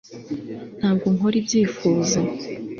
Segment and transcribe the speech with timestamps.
[0.79, 2.19] ntabwo nkora ibyifuzo